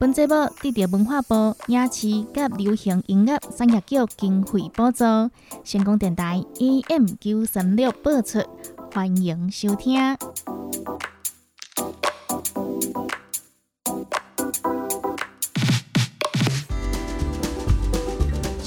[0.00, 2.26] 本节目得到文化部影视及
[2.56, 5.04] 流行音乐产业局经费补助，
[5.62, 8.38] 成功电台 AM 九三六播出，
[8.94, 10.16] 欢迎收听。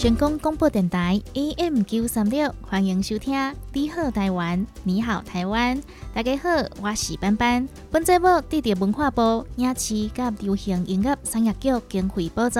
[0.04, 3.34] 成功广播电台 AM 九三六，欢迎收听
[3.72, 5.82] 《你好台湾》，你好台湾，
[6.14, 6.50] 大家好，
[6.82, 7.66] 我是班班。
[7.90, 12.60] 本节目得到文化部影视及流行音乐产业局经费补助，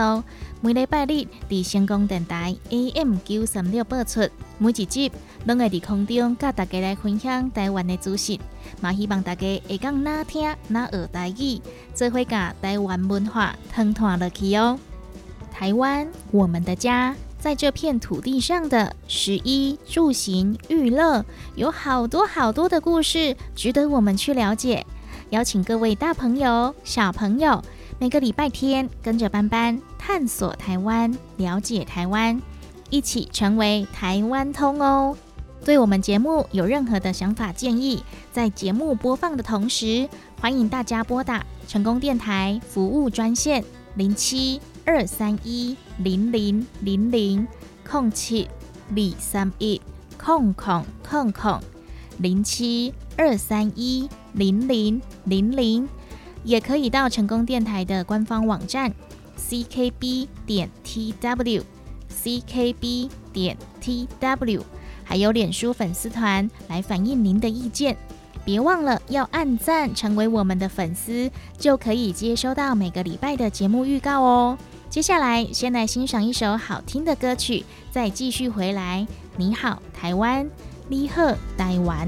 [0.62, 4.22] 每礼拜日伫成功电台 AM 九三六播出。
[4.58, 5.12] 每一集
[5.44, 8.40] 拢会伫空中甲大家来分享台湾的资讯，
[8.80, 11.60] 嘛希望大家会讲哪听哪学台语，
[11.94, 14.80] 做伙甲台湾文化通传落去哦。
[15.52, 17.14] 台湾，我们的家。
[17.44, 24.86] 在这片土地上的食衣住行娱乐，有好多好多的故事值得我们去了解。
[25.32, 27.62] 邀请各位大朋友、小朋友，
[28.00, 32.42] 每个礼拜天跟着班班探索台湾，了解台湾，
[32.90, 35.18] 一起成为台湾通哦。
[35.66, 40.08] 对我们节目有任何的想法建议，在节目播放的同时，
[40.40, 43.62] 欢迎大家拨打成功电台服务专线
[43.96, 44.62] 零七。
[44.86, 47.48] 二三一零零零零
[47.88, 48.48] 空七
[48.90, 49.82] 二三一
[50.18, 51.60] 空空空空
[52.18, 55.88] 零七二三一零零零零，
[56.44, 58.94] 也可以到成功电台的官方网站
[59.38, 61.62] ckb 点 tw
[62.10, 64.62] ckb 点 tw，
[65.04, 67.98] 还有脸书粉丝团来反映您的意见。
[68.46, 74.58] 别忘了要按赞，成为我们的粉丝，就可以接收到每个礼拜的节目预告哦。
[74.94, 79.08] 接下来，先来欣赏一首好听的歌曲，再继续回来。
[79.38, 80.48] 你好，台湾，
[80.88, 82.08] 你好，台湾。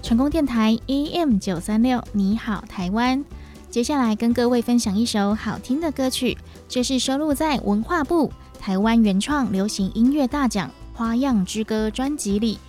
[0.00, 3.24] 成功电台 AM 九三六，你好，台湾。
[3.68, 12.60] 接下来跟各位分享一首好听的歌曲，这是收录在文化部台湾原创流行音乐大奖《花样之歌》专辑里。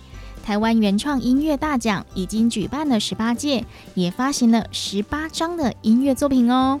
[0.42, 6.80] 台湾原创音乐大奖已经举办了十八届，也发行了十八张的音乐作品哦。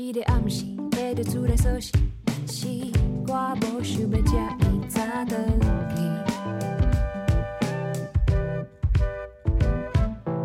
[0.00, 1.90] 一个暗时，爬着厝内锁匙，
[2.24, 2.68] 但是
[3.26, 5.58] 我无想要这么早顿
[5.90, 5.96] 去。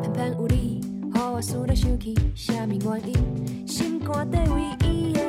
[0.01, 0.81] 偏偏有你，
[1.13, 3.67] 予我思来想去，啥物原因？
[3.67, 5.19] 心肝底唯一的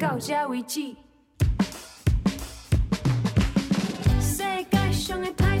[0.00, 0.18] 到。
[0.18, 0.96] 这为止。
[4.20, 5.60] 世界上的歹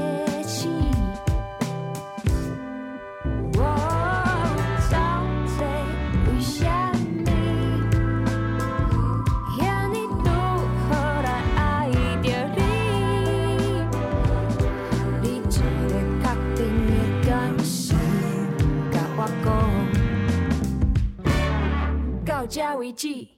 [22.51, 23.30] 加为 G。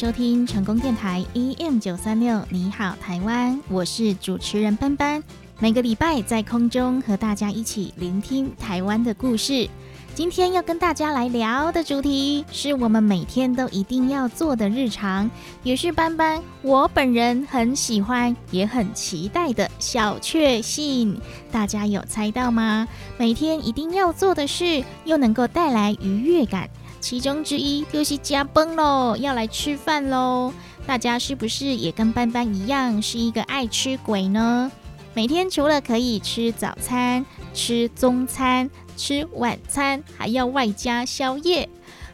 [0.00, 5.22] 收听成功电台 EM 九三六，你好台湾，我是主持人班班。
[5.58, 9.68] 每个礼拜在空中和大家一起聆听台湾的故事。
[10.14, 15.30] 今天要跟大家来聊的主题，是我们每天都一定要做的日常，
[15.62, 21.20] 也是班班我本人很喜欢也很期待的小确幸。
[21.52, 22.88] 大家有猜到吗？
[23.18, 26.70] 每天一定要做的事，又能够带来愉悦感。
[27.00, 30.52] 其中之一就是加崩喽，要来吃饭喽！
[30.86, 34.70] 大家是不是也跟班班一样是一个爱吃鬼呢？
[35.14, 41.68] 每天除了可以吃早餐、吃中餐、吃晚餐，还要外加宵夜。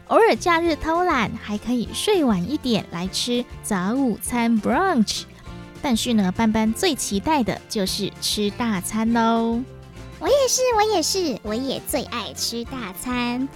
[0.07, 5.23] 偶尔假日偷懒，还可以睡晚一点来吃早午餐 brunch。
[5.81, 9.61] 但是呢，班班最期待的就是吃大餐喽！
[10.19, 13.47] 我也是，我也是，我也最爱吃大餐。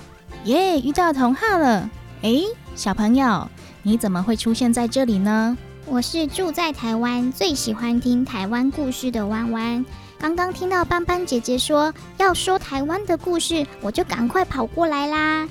[0.46, 1.88] 耶遇到同号了！
[2.24, 2.46] 诶，
[2.76, 3.48] 小朋友，
[3.84, 5.56] 你怎么会出现在这里呢？
[5.86, 9.86] 我是住在台湾，最喜欢听台湾故事的弯弯。
[10.18, 15.48] 刚刚听到斑斑姐姐说要说台湾的故事，我就赶快跑过来啦。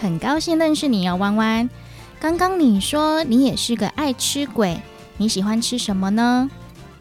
[0.00, 1.68] 很高兴认识你哦，弯弯。
[2.18, 4.80] 刚刚你说你也是个爱吃鬼，
[5.18, 6.50] 你喜欢吃什么呢？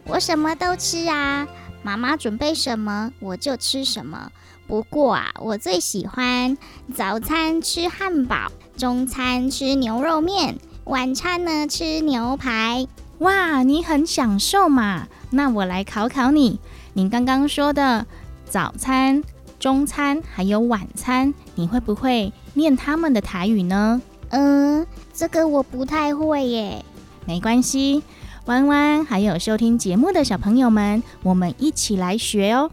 [0.03, 1.47] 我什么都吃啊，
[1.83, 4.29] 妈妈准备什么我就吃什么。
[4.69, 6.55] 不过啊，我最喜欢
[6.93, 12.87] 早餐吃汉堡，中餐吃牛肉面，晚餐呢吃牛排。
[13.17, 15.07] 哇，你很享受嘛？
[15.31, 16.59] 那我来考考你，
[16.93, 18.05] 你刚刚说的
[18.47, 19.23] 早餐、
[19.59, 23.99] 中餐还有晚餐，你会不会念他们的台语呢？
[24.29, 26.85] 嗯，这个我不太会耶。
[27.25, 28.03] 没关系，
[28.45, 32.69] 弯弯还有收听节目的小朋友们，我们一起来学哦。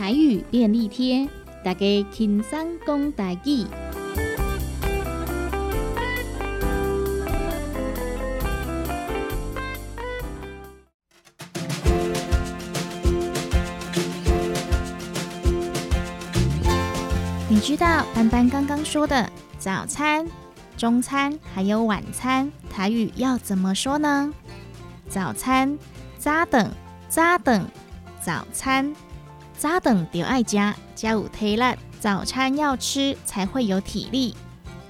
[0.00, 1.28] 台语便利贴，
[1.62, 3.66] 大家轻松讲台语。
[17.50, 20.26] 你知道班班刚刚说的早餐、
[20.78, 24.32] 中餐还有晚餐台语要怎么说呢？
[25.10, 25.78] 早餐
[26.16, 26.70] 早等
[27.10, 27.68] 早等
[28.24, 28.94] 早餐
[29.60, 34.34] 早等就爱加加有体力，早餐要吃才会有体力。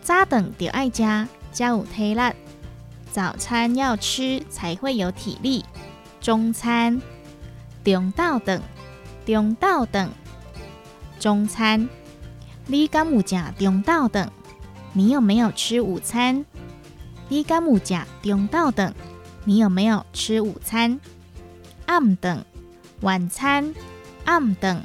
[0.00, 2.32] 早等就爱加加有体力，
[3.10, 5.64] 早餐要吃才会有体力。
[6.20, 7.02] 中餐
[7.82, 8.62] 中到等
[9.26, 10.08] 中到等
[11.18, 11.88] 中餐。
[12.66, 14.30] 你敢有食中到等？
[14.92, 16.44] 你有没有吃午餐？
[17.28, 18.94] 你敢有食中到等？
[19.42, 21.00] 你有没有吃午餐？
[21.86, 22.44] 暗等
[23.00, 23.74] 晚餐，
[24.24, 24.82] 暗等。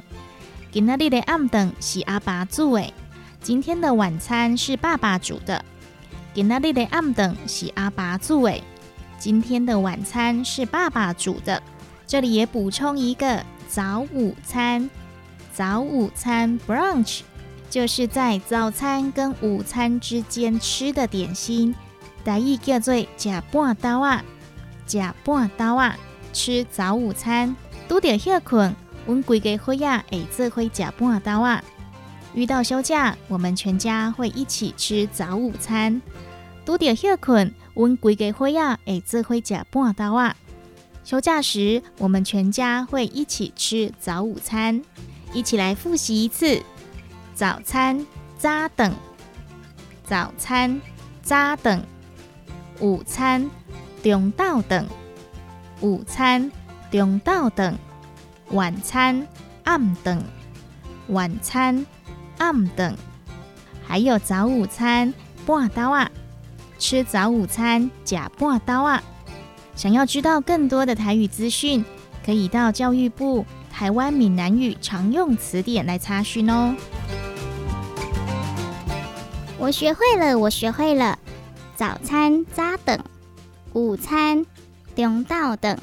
[0.70, 2.92] 今仔日的暗等是阿爸煮的，
[3.40, 5.64] 今天的晚餐是爸爸煮的。
[6.34, 8.60] 今仔日的暗等是阿爸煮的。
[9.18, 11.62] 今天的晚餐是爸爸煮的。
[12.06, 14.88] 这里也补充一个早午餐，
[15.52, 17.20] 早午餐 brunch
[17.68, 21.74] 就是在早餐跟午餐之间吃的点心，
[22.24, 24.22] 台语叫做食半刀啊，
[24.86, 25.96] 食半刀啊，
[26.32, 27.56] 吃早午餐。
[27.88, 28.74] 拄着休困，
[29.06, 31.62] 阮规家伙仔会做伙食半刀啊。
[32.34, 36.02] 遇到休假，我们全家会一起吃早午餐。
[36.64, 40.36] 拄着休困，阮规家伙仔会做伙食半刀啊。
[41.04, 44.82] 休假时，我们全家会一起吃早午餐。
[45.32, 46.62] 一起来复习一次：
[47.34, 48.04] 早餐
[48.38, 48.92] 扎等，
[50.04, 50.80] 早餐
[51.22, 51.78] 扎等；
[52.80, 53.48] 午餐
[54.02, 54.86] 中到等，
[55.80, 56.50] 午餐
[56.90, 57.74] 中到等；
[58.50, 59.26] 晚餐
[59.64, 60.22] 暗等，
[61.08, 61.84] 晚餐
[62.38, 62.96] 暗等。
[63.84, 65.12] 还有早午餐
[65.44, 66.10] 半刀啊，
[66.78, 69.02] 吃早午餐假半刀啊。
[69.74, 71.84] 想要知道更多的台语资讯，
[72.24, 76.74] 可以到教育部台湾闽南语常用词典来查询哦。
[79.58, 81.18] 我学会了，我学会了。
[81.74, 82.98] 早餐早等，
[83.72, 84.46] 午餐
[84.94, 85.76] 中到等，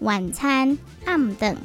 [0.00, 1.56] 晚餐暗等，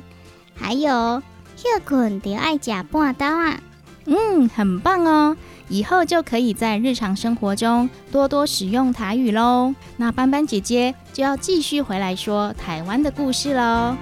[0.56, 1.22] 还有
[1.56, 3.60] 休困就爱食半刀啊！
[4.06, 5.36] 嗯，很棒哦！
[5.68, 9.74] 以后就可以在日常生活中多多使用台语喽。
[9.98, 13.96] 那斑斑姐姐就要继续回来说台湾的故事喽。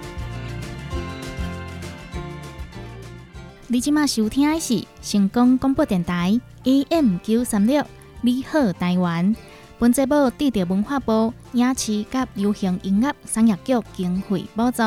[3.68, 7.84] 你今麦收听的是成功广播电台 AM 九三六，
[8.22, 9.36] 你好台湾。
[9.80, 14.84] 本节目得到文化部影视及流行音乐产业局经费补助。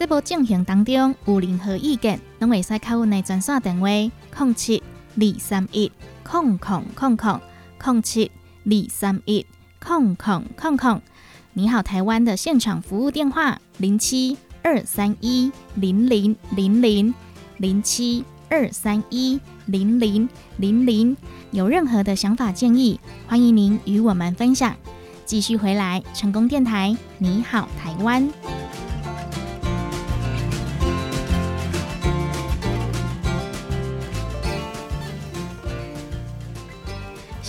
[0.00, 4.82] 节目进行当中有任何意见，拢会使靠阮的专线电话：零七
[5.14, 5.92] 二三一
[6.22, 7.38] 空空空空
[7.78, 8.30] 空七
[8.64, 9.44] 二三一
[9.78, 11.02] 空空空空。
[11.52, 17.14] 你好，台湾的现场服务电话：零七二三一零零零零
[17.58, 20.26] 零七二三一零零
[20.56, 21.14] 零零。
[21.50, 24.74] 有任何的想法建议，欢迎您与我们分享。
[25.26, 28.26] 继续回来，成功电台，你好，台湾。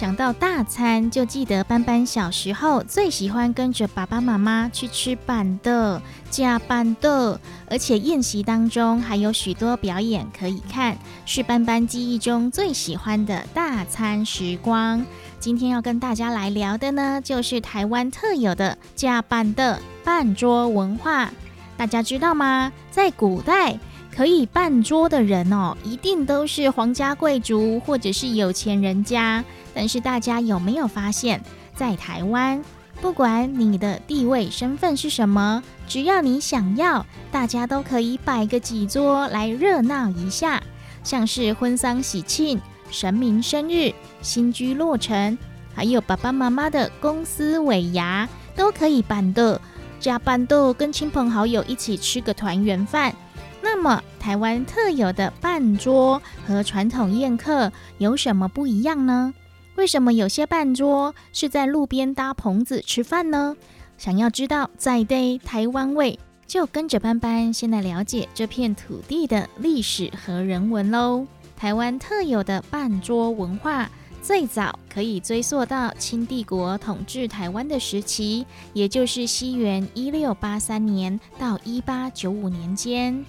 [0.01, 7.38] 想到大餐，就记得斑斑小时候最喜欢跟着爸爸妈妈去吃板的、加班豆，
[7.70, 15.05] 而且宴席当中还有许多表演可以看，是斑斑记忆中最喜欢的大餐时光。
[15.39, 21.31] 今天要跟大家来聊的呢，就是台湾特有的加班的办桌文化。
[21.77, 22.74] 大家知道吗？
[22.89, 23.77] 在古代，
[24.12, 29.46] 可以办桌的人哦，一定都是皇家贵族或者是有钱人家。
[29.74, 31.42] 但是大家有没有发现，
[31.75, 32.63] 在台湾，
[33.01, 40.62] 不管你的地位身份是什么，只要你想要，大家都可以摆个几桌来热闹一下。
[41.04, 42.62] 像是婚丧喜庆、
[42.92, 45.38] 神明生日、新居落成，
[45.74, 49.60] 还有爸爸妈妈的公司尾牙，都可以办的。
[50.00, 53.16] 加班的跟亲朋好友一起吃个团圆饭。
[53.63, 59.34] 那么，台湾特有的办桌和传统宴客有什么不一样呢？
[59.82, 63.58] 为什么有些半桌是在路边搭棚子吃饭呢？
[63.98, 71.26] 想要知道在地台湾味，就跟着班班先来了解这片土地的历史和人文喽。
[71.58, 73.90] 台湾特有的半桌文化，
[74.22, 83.26] 最早可以追溯到清帝国统治台湾的时期，也就是西元一六八三年到一八九五年间。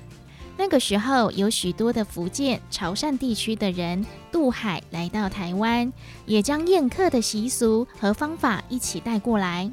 [0.56, 5.92] 那个时候，有许多的福建、潮汕地区的人渡海来到台湾，
[6.26, 9.70] 也将宴客的习俗和方法一起带过来。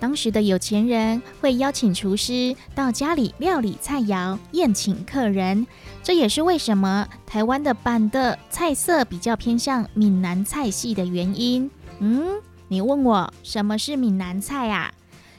[0.00, 5.64] 当时的有钱人会邀请厨师到家里料理菜肴，宴请客人。
[6.02, 11.70] 这也是为什么台湾的版的菜色比较偏向闽南菜系的原因。
[12.00, 14.92] 嗯，你问我什么是闽南菜啊？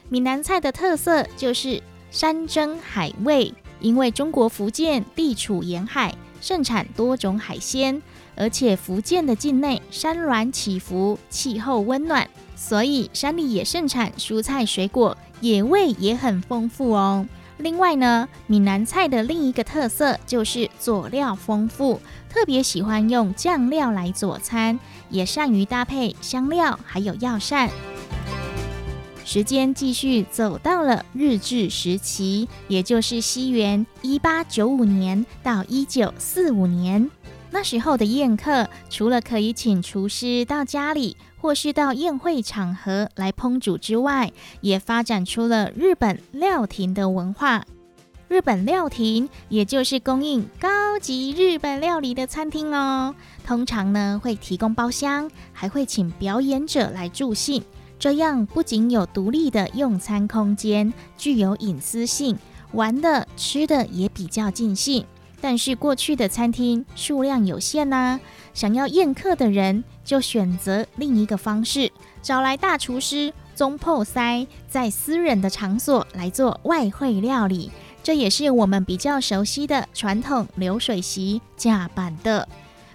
[0.08, 3.52] 闽南菜的特色就是山珍海味。
[3.84, 8.00] 因为中国福建地处沿海，盛产多种海鲜，
[8.34, 12.26] 而且福建的境内山峦起伏，气候温暖，
[12.56, 17.26] 所以山里也盛产蔬菜水果，野味也很丰富哦。
[17.58, 22.00] 另外呢，闽南菜的另一个特色就是佐料丰富，
[22.30, 27.68] 特别喜欢用酱料来佐餐，也善于搭配香料还有药膳。
[29.24, 37.10] 时间继续走到了日治时期，也就是西元一八九五年到一九四五年。
[37.50, 47.64] 那时候的宴客，除了可以请厨师到家里，或是到宴会场合来烹煮之外，也发展出了日本料亭的文化。
[48.26, 53.14] 日本料亭也就是供应高级日本料理的餐厅哦。
[53.46, 57.62] 通常呢会提供包厢，还会请表演者来助兴。
[58.04, 62.36] 这样不仅有独立的用餐空间，具有隐私性，
[62.72, 65.06] 玩的吃的也比较尽兴。
[65.40, 68.20] 但是过去的餐厅数量有限呐、
[68.52, 77.70] 想要宴客的人就选择另一个方式，找来大厨师中破塞，在私人的场所来做外汇料理。
[78.02, 82.46] 这也是我们比较熟悉的传统流水席架板的。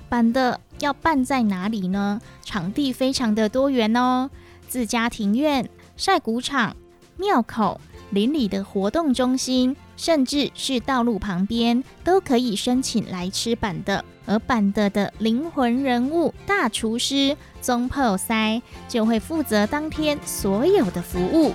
[0.08, 2.22] 板的要办在哪里呢？
[2.46, 4.30] 场地非常的多元哦，
[4.70, 6.78] 自家庭院、晒谷场、
[7.18, 14.06] 庙口、邻里的活动中心，甚至是道路旁边，都可以申请来吃板的。
[14.26, 21.52] 而板的的灵魂人物大厨师宗破塞就会负责当天所有的服务。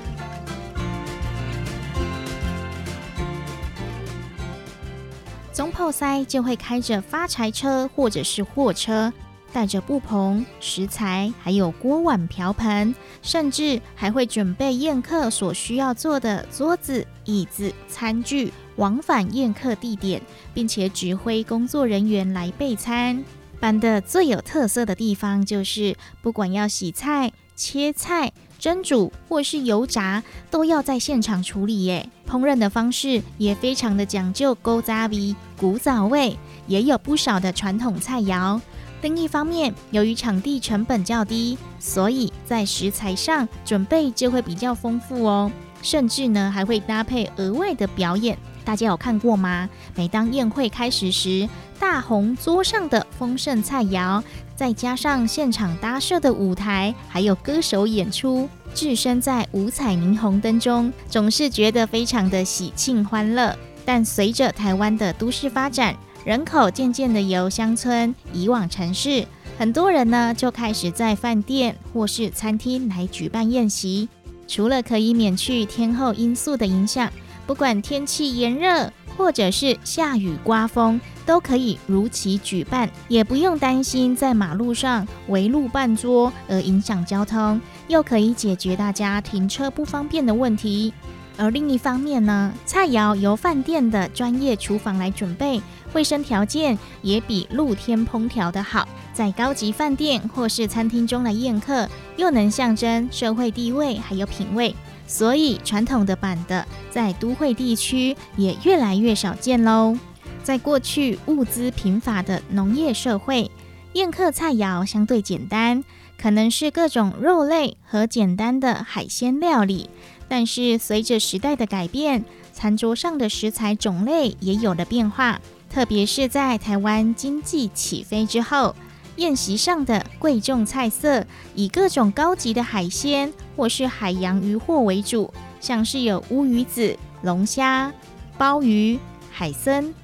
[5.52, 9.12] 宗炮塞就会开着发财车或者是货车，
[9.54, 12.92] 带着布棚、食材，还有锅碗瓢盆，
[13.23, 20.20] 甚至还会准备宴客所需要做的桌子、椅子、餐具，往返宴客地点，
[20.52, 23.23] 并且指挥工作人员来备餐。
[23.61, 32.11] 班的最有特色的地方就是，不管要洗菜、切菜、蒸煮或是油炸，都要在现场处理耶。
[32.28, 38.61] 烹饪的方式也非常的讲究勾扎味、古早味，也有不少的传统菜肴。
[39.04, 48.38] 另一方面，由于场地成本较低，所以在食材上准备就会比较丰富哦，甚至呢还会搭配额外的表演。
[48.64, 49.69] 大家有看过吗？
[49.95, 51.47] 每当宴会开始时，
[51.78, 54.23] 大红桌上的丰盛菜肴，
[54.56, 63.54] 再加上现场搭设的舞台，还有歌手演出，置身在五彩霓虹灯中，总是觉得非常的喜庆欢乐。
[63.84, 69.26] 但随着台湾的都市发展，人口渐渐的由乡村移往城市，
[69.58, 74.08] 很多人呢就开始在饭店或是餐厅来举办宴席。
[74.49, 77.13] 除了可以免去天候因素的影响，
[77.47, 90.95] 不管天气炎热或者是下雨刮风，都可以如期举办，也不用担心在马路上围路办桌而影响交通，又可以解决大家停车不方便的问题。
[91.37, 95.60] 而另一方面呢，菜肴由饭店的专业厨房来准备，
[95.95, 98.87] 卫生条件也比露天烹调的好。
[99.13, 104.75] 在高级饭店或是餐厅中来宴客，又能象征社会地位还有品味。
[105.07, 109.97] 所以传统的板的在都会地区也越来越少见喽。
[110.43, 113.50] 在过去物资贫乏的农业社会，
[113.93, 115.85] 宴客菜肴相对简单，
[116.19, 119.89] 可能是各种肉类和简单的海鲜料理。
[120.26, 125.39] 但是随着时代的改变，餐桌上的食材种类也有了变化，
[125.75, 128.75] 特别是在台湾经济起飞之后。
[129.17, 137.93] 宴席上的贵重菜色，以各种高级的海鲜或是海洋渔获为主，像是有乌鱼子、龙虾、
[138.37, 138.99] 鲍鱼、
[139.30, 139.95] 海参、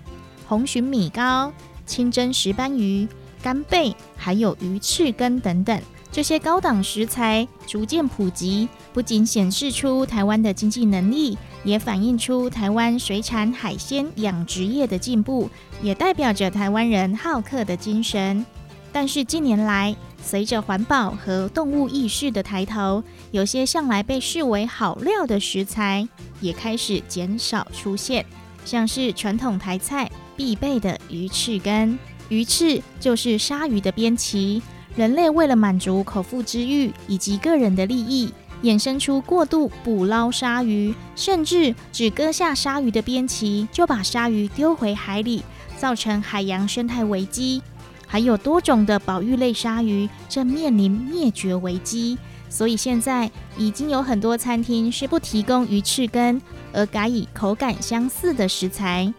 [0.46, 1.52] 红鲟米糕、
[1.87, 3.09] 清蒸石斑鱼、
[3.42, 5.80] 干贝，还有鱼翅根等等。
[6.12, 15.49] 这些高档食材逐渐普及，不仅显示出台湾的经济能力，也反映出台湾水产海鲜养殖业的进步，
[15.83, 18.44] 也代表着台湾人好客的精神。
[18.92, 26.09] 但是近年来，随着环保和动物意识的抬头，有些向来被视为好料的食材
[26.40, 28.27] 也开始减少出现，
[28.64, 31.99] 像是传统台菜必备的鱼翅根。
[32.29, 34.61] 鱼翅就是鲨鱼的边鳍，
[34.96, 45.42] 人类为了满足口腹之欲以及个人的利益，衍生出过度捕捞鲨鱼，甚至只割下鲨鱼的边鳍就把鲨鱼丢回海里，
[45.77, 47.62] 造成海洋生态危机。
[48.07, 52.18] 还有多种的保育类鲨鱼正面临灭绝危机，
[52.49, 56.42] 所以现在已经有很多餐厅是不提供鱼翅根，
[56.73, 59.12] 而改以口感相似的食材。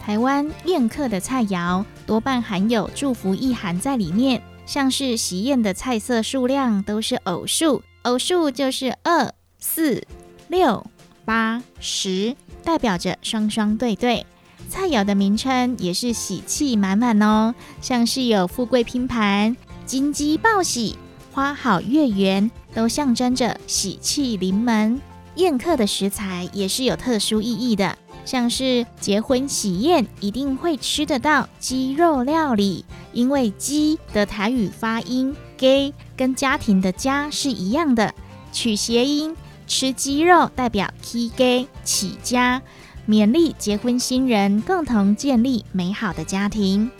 [0.00, 10.02] 台湾宴客的菜肴多半含有祝福意涵在里面，像是喜宴的菜色数量都是偶数，偶数就是二、四、
[10.48, 10.86] 六、
[11.26, 14.24] 八、十，代表着双双对对。
[14.70, 20.96] 菜肴的名称也是喜气满满哦，像是有富贵拼盘、金鸡报喜、
[21.32, 24.98] 花好月圆，都象征着喜气临门。
[25.34, 38.12] 宴客的食材也是有特殊意义的，像是结婚喜宴一定会吃得到鸡肉料理，因为鸡的台语发音 “gay” 跟家庭的家是一样的，
[38.52, 39.36] 取谐音，
[39.68, 42.60] 吃鸡肉代表起 gay 起家，
[43.08, 46.90] 勉励结婚新人共同建立美好的家庭。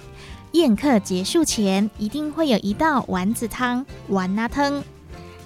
[0.53, 4.83] 宴客结束前，一定会有一道丸子汤（丸那汤）。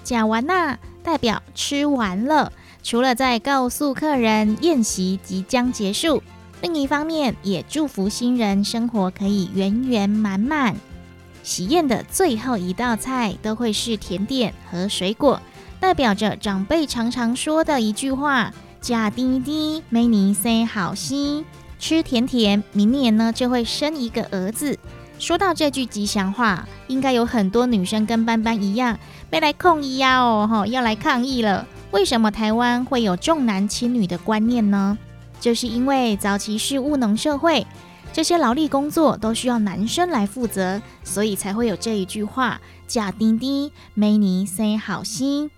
[0.05, 2.53] 讲完那，代表吃完了。
[2.83, 6.21] 除了在告诉客人宴席即将结束，
[6.61, 10.75] 另一方面也祝福新人生活可以圆圆满满。
[11.43, 15.41] 喜宴的最后一道菜都会是甜点和水果，
[15.79, 21.45] 代表着长辈常常说的一句话：“假滴滴，没你生好心。”
[21.77, 24.79] 吃甜甜，明年呢就会生一个儿子。
[25.19, 28.97] 说到这句吉祥话，应该有很多女生跟斑斑一样，
[29.29, 31.67] 被来抗议呀哦，吼，要来抗议了。
[31.91, 34.97] 为什么台湾会有重男轻女的观念呢？
[35.41, 37.67] 就是因为早期是务农社会，
[38.13, 45.49] 这些劳力工作都需要男生来负责，所以才会有这一句话：“假滴滴，没你生好心。”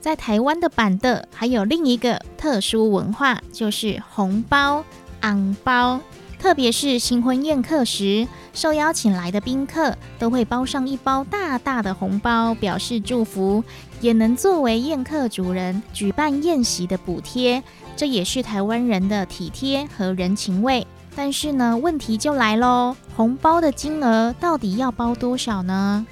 [0.00, 4.82] 在台湾的板的还有另一个特殊文化，就是红包、
[5.20, 6.00] 昂包。
[6.38, 13.62] 特别是新婚宴客时，受邀请来的宾客都会包上一包大大的红包，表示祝福，
[14.00, 17.62] 也能作为宴客主人举办宴席的补贴。
[17.96, 20.86] 这也是台湾人的体贴和人情味。
[21.16, 26.06] 但是呢，问题就来喽，红包的金额到底要包多少呢？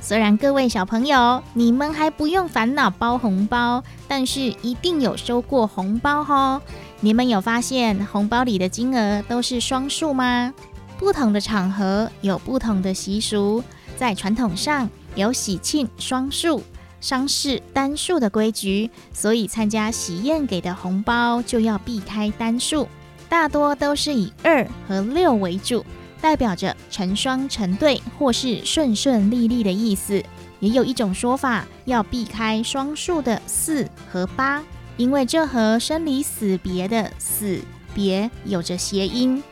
[0.00, 6.62] 虽然各位小朋友，你们还不用烦恼包红包，但是一定有收过红包哦。
[7.00, 10.54] 你们有发现红包里的金额都是双数吗？
[10.98, 13.62] 不同的场合有不同的习俗，
[13.96, 16.62] 在传统上有喜庆双数、
[17.00, 22.88] 丧事单数的规矩，所以参加喜宴给的红包就要避开单数，
[23.30, 25.82] 大多都是以二和六为主，
[26.20, 30.22] 代表着成双成对或是顺顺利利的意思。
[30.58, 34.62] 也有一种说法，要避开双数的四和八。
[34.96, 37.58] 因为这和生离死别的死
[37.94, 39.42] 别有着谐音，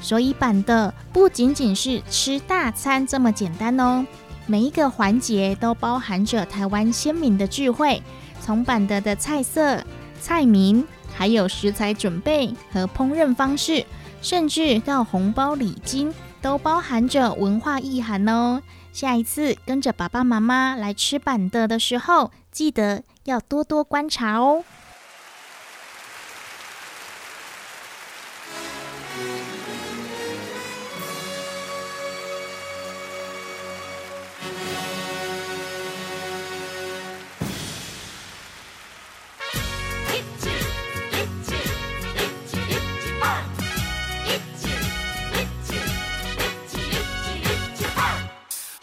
[0.00, 4.06] 所以板的不仅仅是吃大餐这么简单哦。
[4.46, 8.00] 每一个环节都包含着台湾鲜明的智慧，
[8.40, 9.84] 从板的的菜色、
[10.18, 13.84] 菜名，还有食材准备和烹饪方式，
[14.20, 18.60] 甚至到红包礼金，都包含着文化意涵哦。
[18.92, 24.62] 下一次跟着爸爸妈妈来吃板的的时候，记得要多多观察哦。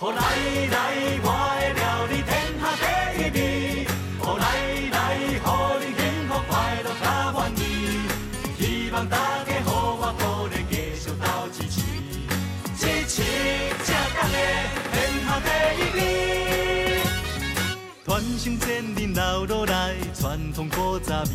[0.03, 0.75] 好来来，
[1.23, 1.27] 我
[1.61, 2.83] 的料理天下第
[3.21, 3.87] 一味。
[4.19, 4.43] 好来
[4.91, 5.39] 来，予
[5.79, 6.51] 你幸福快
[6.83, 7.63] 乐甲欢喜。
[8.59, 11.79] 希望大家互我鼓励，继续斗支持，
[12.77, 13.23] 支持
[13.85, 14.35] 这档的
[14.91, 15.47] 天下第
[15.79, 16.99] 一味。
[18.03, 21.31] 传承千年留落来传统古早味，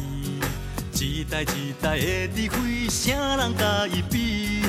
[0.93, 4.61] 一代一代的智慧，啥人甲伊比？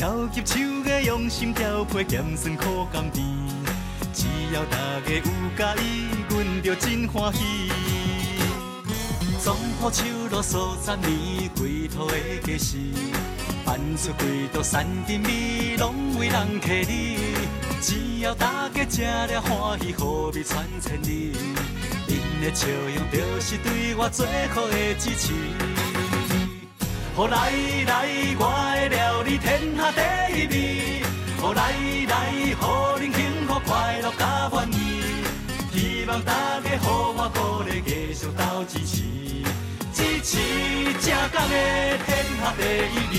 [0.00, 3.22] 超级手艺用心调配，咸酸苦甘甜。
[4.14, 7.70] 只要大家有介意，阮就真欢喜。
[9.38, 12.78] 总铺手落数十年，归土的家事，
[13.62, 17.18] 办出几道山珍味，拢为人客里。
[17.82, 21.36] 只要大家吃了欢喜，好味传千里。
[22.08, 25.34] 恁的笑容就是对我最好的支持。
[27.14, 27.50] 好来
[27.86, 28.08] 来，
[28.38, 28.96] 我的
[29.38, 30.00] 天下第
[30.40, 31.02] 一味。
[31.40, 31.72] 好来
[32.08, 34.78] 来，予恁幸福快乐甲欢喜。
[35.72, 39.02] 希望大家互我鼓励，继续斗支持，
[39.92, 40.38] 支持
[41.00, 41.54] 正港的
[42.06, 42.62] 天下第
[42.94, 43.18] 一味。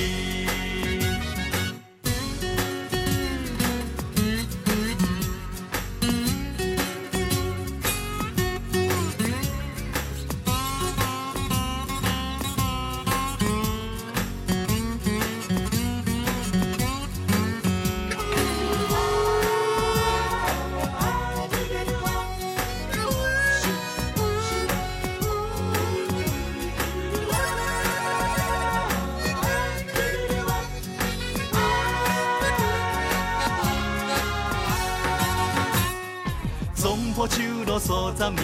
[37.91, 38.37] 数十年，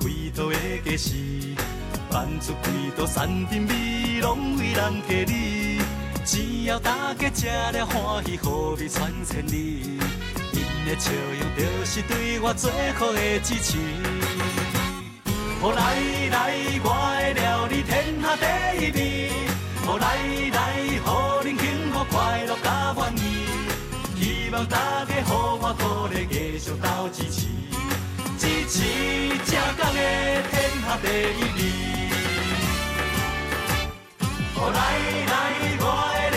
[0.00, 1.12] 归途的家事，
[2.08, 5.80] 办出几道山珍味，拢为人家你。
[6.24, 9.98] 只要大家吃了欢喜，好味传千里。
[10.52, 13.76] 因的笑容就是对我最好的支持。
[15.62, 15.96] 哦，来
[16.30, 16.86] 来，我
[17.18, 19.32] 的料理天下第一味。
[19.84, 20.14] 哦，来
[20.54, 21.00] 来，予
[21.42, 23.24] 恁幸福快乐甲欢喜。
[24.22, 27.48] 希望大家予我鼓励，继续斗支持，
[28.64, 28.78] 支持
[29.50, 29.98] 正港的
[30.50, 31.60] 天下第一味。
[34.54, 34.78] 哦，来
[35.30, 35.34] 来，
[35.80, 35.84] 我
[36.30, 36.31] 的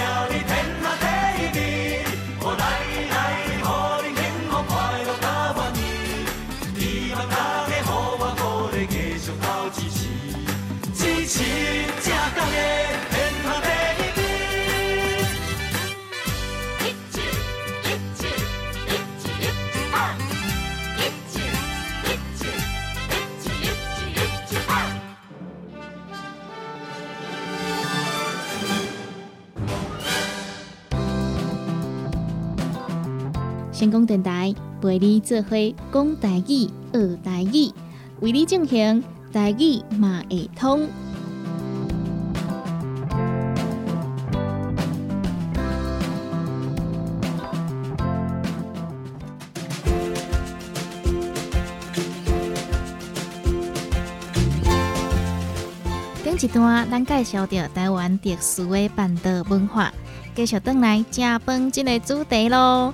[33.86, 35.50] 成功电台陪你做伙
[35.94, 37.72] 讲台语、学台语，
[38.20, 40.88] 为你进行台语嘛会通。
[56.24, 59.92] 顶一段咱介绍着台湾特殊的办桌文化，
[60.34, 62.92] 继续转来食饭这个主题咯。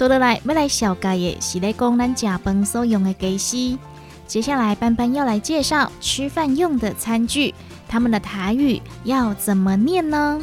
[0.00, 3.78] 说落来要来小解的是咧讲咱食饭所用的家私。
[4.26, 7.54] 接下来班班要来介绍吃饭用的餐具，
[7.86, 10.40] 它们的台语要怎么念呢？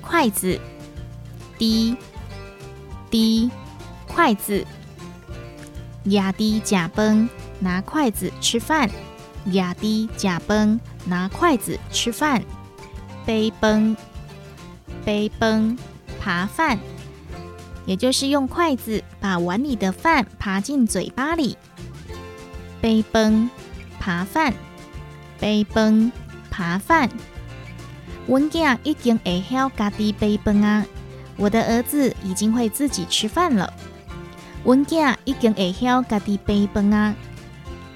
[0.00, 0.58] 筷子，
[1.58, 1.98] 滴
[3.10, 3.50] 滴，
[4.06, 4.66] 筷子。
[6.04, 7.28] 压低假崩，
[7.60, 8.88] 拿筷子吃饭。
[9.52, 12.42] 压低假崩，拿筷子吃饭。
[13.26, 13.94] 杯崩，
[15.04, 15.76] 杯崩，
[16.18, 16.78] 扒饭。
[17.88, 21.56] 也就是用筷子把碗里的饭扒进嘴巴里。
[22.82, 23.48] 杯崩，
[23.98, 24.52] 扒饭，
[25.40, 26.12] 杯崩，
[26.50, 27.08] 扒饭。
[28.26, 30.84] 阮囝已经会晓家己杯饭啊！
[31.38, 33.72] 我的儿子已经会自己吃饭了。
[34.64, 37.14] 阮囝已经会晓家己杯饭啊！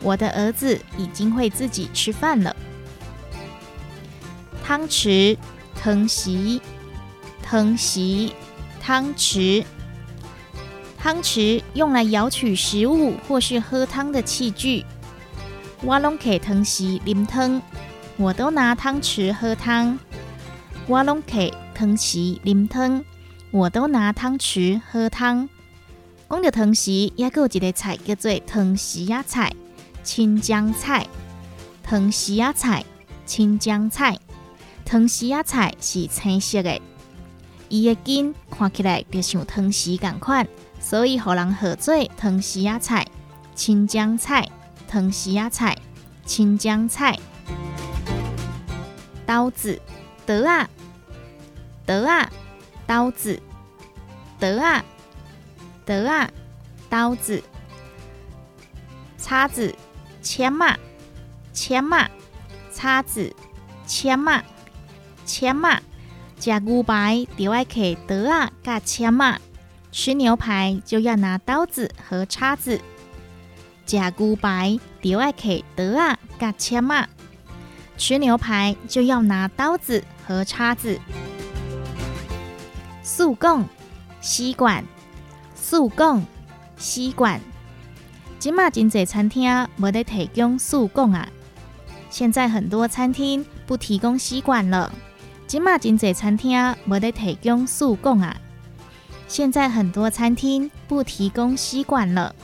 [0.00, 2.56] 我的儿子已经会自己吃饭了。
[4.64, 5.36] 汤匙、
[5.74, 6.62] 藤席、
[7.42, 8.32] 藤席、
[8.80, 9.66] 汤匙。
[11.02, 14.84] 汤匙用来舀取食物或是喝汤的器具。
[15.80, 17.60] 我拢摕汤匙啉汤，
[18.16, 19.98] 我都拿汤匙喝汤。
[20.86, 23.04] 我拢摕汤匙啉汤，
[23.50, 25.48] 我都拿汤匙喝汤。
[26.30, 29.52] 讲到汤匙，也有一个菜叫做汤匙仔菜、
[30.04, 31.04] 青江菜。
[31.82, 32.84] 汤匙仔菜、
[33.26, 34.16] 青江菜。
[34.84, 36.80] 汤匙仔菜是青色的，
[37.68, 40.46] 伊的根看起来就像汤匙共款。
[40.82, 43.06] 所以，互人合做藤丝仔菜、
[43.54, 44.46] 青江菜、
[44.88, 45.78] 藤丝仔菜、
[46.26, 47.18] 青江菜。
[49.24, 49.80] 刀子、
[50.26, 50.68] 刀啊、
[51.86, 52.30] 刀啊、
[52.86, 53.40] 刀子、
[54.38, 54.84] 刀啊、
[55.86, 56.30] 刀啊、
[56.90, 57.42] 刀子。
[59.16, 59.74] 叉子、
[60.20, 60.76] 签嘛、
[61.54, 62.10] 签嘛、
[62.74, 63.34] 叉子、
[63.86, 64.42] 签嘛、
[65.24, 65.80] 签嘛。
[66.38, 69.38] 食牛排就爱摕刀啊，甲签嘛。
[69.92, 72.80] 吃牛排就要拿刀子和叉子，
[73.86, 77.06] 食牛排就爱摕刀啊、甲签嘛。
[77.98, 80.98] 吃牛排就要拿刀子和叉子。
[83.02, 83.68] 速贡
[84.22, 84.82] 吸管，
[85.54, 86.24] 速贡
[86.78, 87.38] 吸管。
[88.38, 91.28] 今嘛真济餐厅无得提供速贡啊！
[92.08, 94.90] 现在很多餐厅不提供吸管了。
[95.46, 98.34] 今嘛真济餐厅无得提供速贡啊！
[99.32, 102.34] 现在很多餐厅不提供吸管了。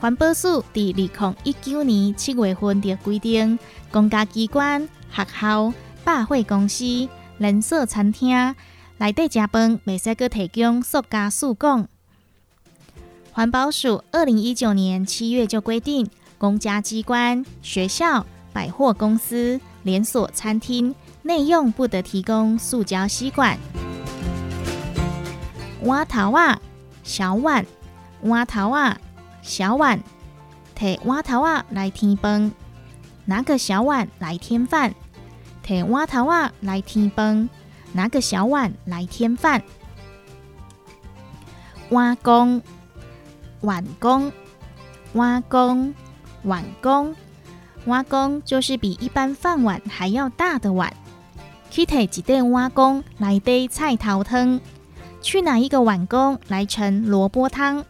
[0.00, 1.08] 环保署伫二零
[1.44, 3.56] 一九年七月份就规定，
[3.92, 8.52] 公家机关、学校、百货公司、连锁餐厅
[8.98, 11.86] 内底食饭未使阁提供塑胶塑供。
[13.30, 20.92] 环保署二零一九年七月就规定，公家机关、学校、百货公司、连锁餐厅
[21.22, 23.56] 内用不得提供塑胶吸管。
[25.84, 26.58] 碗头啊，
[27.02, 27.64] 小碗，
[28.22, 28.96] 碗头啊，
[29.42, 30.00] 小碗，
[30.74, 32.50] 摕碗头啊来添饭，
[33.26, 34.94] 拿个小碗来添饭，
[35.62, 37.50] 摕碗头啊来添饭，
[37.92, 39.62] 拿个小碗来添饭。
[41.90, 42.62] 碗公，
[43.60, 44.32] 碗公，
[45.12, 45.94] 碗公，
[46.44, 47.14] 碗公，
[47.84, 50.90] 碗公就是比一般饭碗还要大的碗。
[51.70, 54.58] 去摕一袋碗公来堆菜头汤，
[55.24, 57.82] 去拿一个碗公来盛萝卜汤。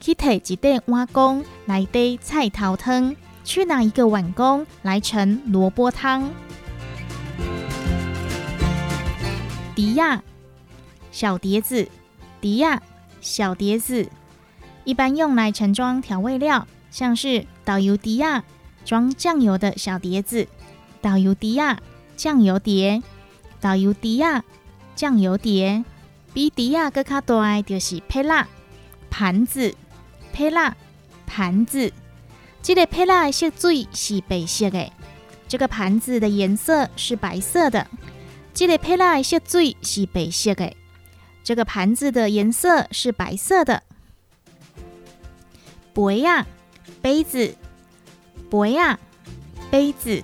[0.00, 6.30] 去摕一袋碗公来堆菜头汤，去拿一个碗公来盛萝卜汤。
[9.74, 10.22] 迪亚，
[11.12, 11.86] 小碟子，
[12.40, 12.80] 迪亚，
[13.20, 14.08] 小碟子，
[14.84, 18.42] 一般用来盛装调味料，像是导游迪亚
[18.86, 20.48] 装酱油的小碟子，
[21.02, 21.78] 导游迪亚
[22.16, 23.02] 酱油碟，
[23.60, 24.42] 导游迪亚
[24.96, 25.84] 酱油碟。
[26.38, 28.46] 比迪亚搁较大的就是配辣
[29.10, 29.74] 盘子，
[30.32, 30.76] 配辣
[31.26, 31.92] 盘子。
[32.62, 34.92] 这个配辣的色水是白色诶，
[35.48, 37.88] 这个盘子的颜色是白色的。
[38.54, 40.76] 这个配辣的色水是白色诶，
[41.42, 43.82] 这个盘子的颜色是白色的。
[45.92, 46.46] 杯啊，
[47.02, 47.56] 杯子，
[48.48, 48.96] 杯啊，
[49.72, 50.22] 杯子。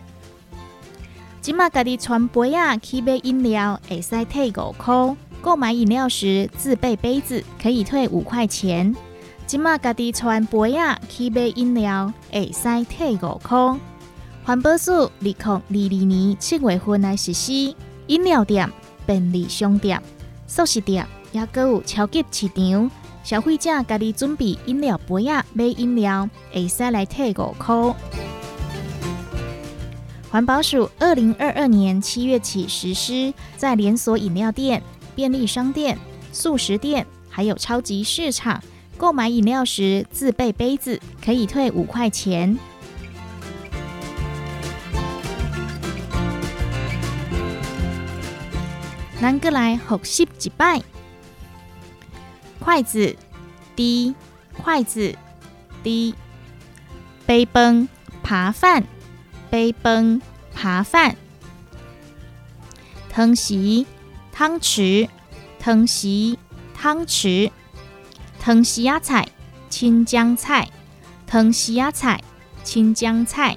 [1.40, 5.16] 今嘛家己传杯啊去买饮料，会使退五块。
[5.44, 8.96] 购买饮料时自备杯子，可以退五块钱。
[9.46, 13.78] 今嘛家己穿杯啊去买饮料，会使退五块。
[14.42, 17.52] 环保署二零二二年七月份来实施。
[18.06, 18.70] 饮料店、
[19.04, 20.02] 便利商店、
[20.46, 22.90] 素食店，也搁有超级市场，
[23.22, 27.94] 消费者家己准备饮料杯啊，买饮料会使来退五块。
[30.30, 34.82] 环保署二零二二年七月起实施，在连锁饮料店、
[35.14, 35.98] 便利商店、
[36.32, 38.62] 素食店，还有超级市场
[38.96, 42.58] 购买饮料时自备杯子，可以退五块钱。
[49.20, 50.82] 咱过来复习一摆。
[52.60, 53.16] 筷子
[53.74, 54.14] ，d，
[54.62, 55.14] 筷子
[55.82, 56.14] ，d。
[57.26, 57.88] 杯崩
[58.22, 58.84] 扒饭，
[59.48, 60.20] 杯崩
[60.52, 61.16] 扒饭。
[63.08, 63.86] 汤匙，
[64.36, 65.08] 汤匙，
[65.60, 66.36] 汤匙，
[66.74, 67.52] 汤匙。
[68.40, 69.28] 汤匙呀菜，
[69.70, 70.68] 青江菜，
[71.24, 72.20] 汤匙呀菜，
[72.64, 73.56] 青江菜。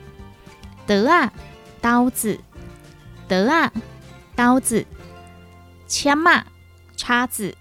[0.86, 1.34] 刀啊，
[1.82, 2.40] 刀子，
[3.28, 3.74] 刀啊，
[4.36, 4.86] 刀子。
[5.88, 6.46] 枪嘛，
[6.96, 7.58] 叉子，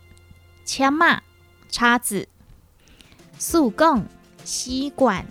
[0.66, 1.22] 枪嘛，
[1.70, 2.29] 叉子。
[3.38, 4.07] 塑管，
[4.44, 5.26] 吸管，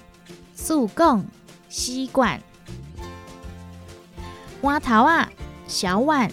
[0.56, 1.24] 塑管，
[1.70, 2.42] 吸管。
[4.62, 5.30] 碗头啊，
[5.68, 6.32] 小碗，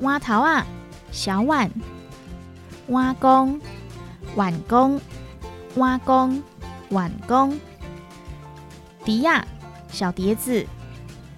[0.00, 0.64] 碗头啊，
[1.10, 1.70] 小碗。
[2.86, 3.60] 碗公，
[4.34, 5.00] 碗公，
[5.74, 6.42] 碗公，
[6.90, 7.58] 碗公。
[9.04, 9.46] 碟呀，
[9.90, 10.66] 小碟子，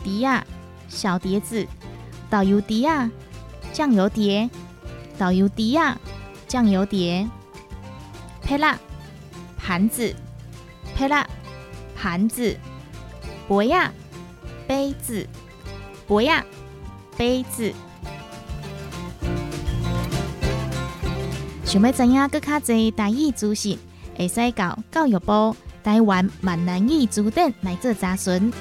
[0.03, 0.45] 碟呀，
[0.89, 1.67] 小碟子。
[2.29, 3.11] 导游碟呀。
[3.73, 4.51] 酱油碟，
[5.17, 5.97] 导游碟呀，
[6.49, 7.29] 酱油碟，
[8.43, 8.77] 配辣
[9.57, 10.13] 盘子，
[10.97, 11.25] 配辣
[11.97, 12.59] 盘子，
[13.47, 13.93] 博亚
[14.67, 15.25] 杯子，
[16.09, 16.45] 博亚
[17.17, 17.73] 杯子。
[21.71, 23.79] 想要知影更卡侪台语资讯，
[24.17, 25.55] 会使到教育部
[25.85, 28.53] 台湾闽南语组等来做查询。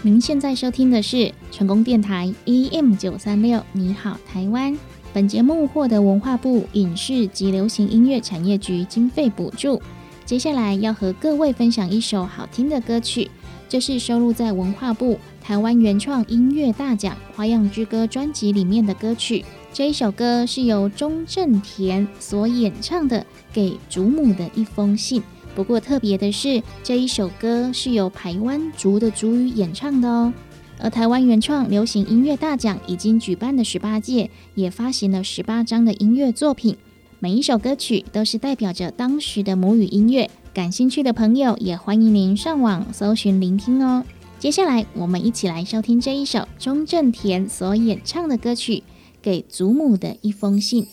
[0.00, 4.78] 您现在收听的是成功电台 EM 九三六，你好台湾。
[5.12, 9.82] 本节目获得文化部影视及流行音乐产业局经费补助。
[10.24, 13.28] 接下来要和各位分享一首好听的歌曲，
[13.68, 19.44] 这是收录在文化部台湾原创音乐大奖《花样之歌》专辑里面的歌曲。
[19.72, 23.20] 这一首歌是由钟镇田所演唱的
[23.52, 25.20] 《给祖母的一封信》。
[25.54, 30.32] 不过特别的是，这一首歌是由台湾族的族语演唱的哦。
[30.80, 36.76] 而台湾原创流行音乐大奖已经举办了十八届，也发行了十八张的音乐作品。
[37.20, 40.28] 每一首歌曲都是代表着当时的母语音乐。
[40.52, 44.04] 感兴趣的朋友也欢迎您上网搜寻聆听哦。
[44.40, 48.76] 接下来我们一起来收听这一首钟镇田所演唱的歌曲
[49.22, 50.84] 《给祖母的一封信》。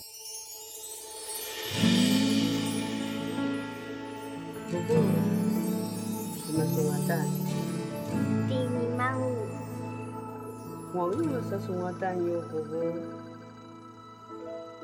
[4.69, 5.03] 祖母，
[11.59, 12.41] 什么担忧？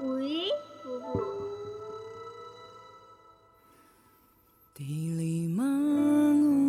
[0.01, 0.49] 喂，
[0.83, 1.21] 婆婆。
[4.73, 4.83] 地
[5.15, 6.62] 里忙碌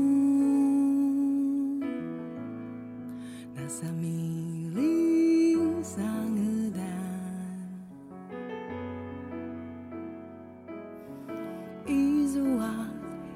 [12.61, 12.89] 啊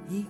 [0.09, 0.25] 一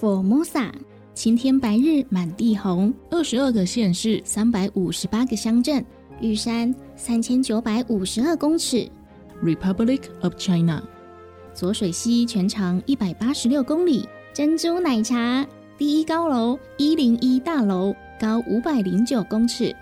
[0.00, 0.70] ，Formosa，
[1.14, 5.84] 晴天白日满地红，二十二个县市，三百五十八个乡镇，
[6.20, 8.88] 玉山三千九百五十二公尺
[9.42, 10.82] ，Republic of China，
[11.54, 15.46] 左水溪全长一百八十六公里，珍珠奶茶，
[15.76, 19.74] 第一高楼一零一大楼高五百零九公尺。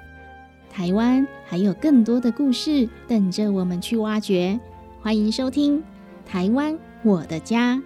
[0.71, 4.59] 台湾还有更多的故事等着我们去挖掘。
[5.01, 5.79] 欢迎收听
[6.27, 7.77] 《台湾我的家》。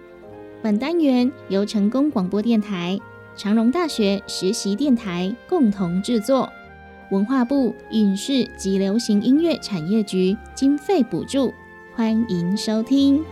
[0.63, 2.99] 本单元由成功广播电台、
[3.35, 6.47] 长荣大学实习电台共同制作，
[7.09, 11.51] 文化部影视及流行音乐产业局经费补助。
[11.95, 13.23] 欢迎收听。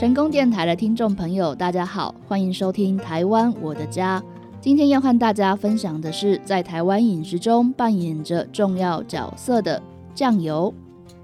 [0.00, 4.18] 成功电台的听众朋友，大家好，欢迎收听《台湾我的家》。
[4.58, 9.82] 今天要和大家分享的是，在台湾饮食中扮演着重要角色的
[10.14, 10.72] 酱油。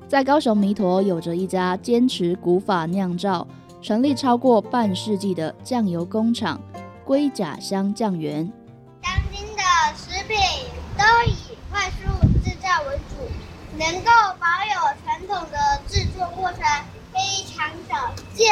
[0.07, 3.49] 在高雄弥陀有着一家坚持古法酿造、
[3.81, 6.61] 成立超过半世纪的酱油工厂——
[7.03, 8.47] 龟甲香酱园。
[9.03, 9.63] 当今的
[9.97, 10.37] 食品
[10.99, 12.05] 都以快速
[12.45, 13.17] 制造为主，
[13.79, 15.57] 能够保有传统的
[15.89, 16.61] 制作过程
[17.57, 18.47] 非常少见。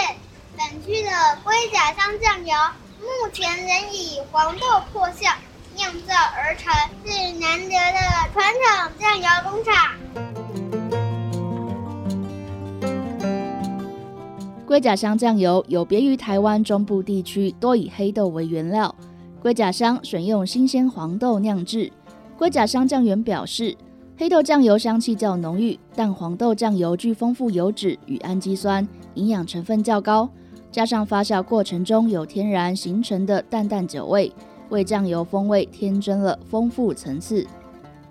[0.56, 1.10] 本区的
[1.44, 2.54] 龟甲香酱油
[3.00, 5.30] 目前仍以黄豆破相
[5.76, 6.72] 酿造而成，
[7.04, 7.98] 是难得的
[8.32, 9.74] 传统酱油工厂。
[14.66, 18.94] 龟甲香酱油有别于台湾中部地区多以黑豆为原料，
[19.42, 21.92] 龟甲香选用新鲜黄豆酿制。
[22.38, 23.76] 龟甲香酱园表示，
[24.16, 30.28] 黑豆酱油香气较浓郁，但黄豆酱油具丰富油脂与氨基酸，营养成分较高，
[30.70, 34.32] 加上发酵过程中有天然形成的淡淡酒味，
[34.68, 37.44] 为酱油风味添增了丰富层次。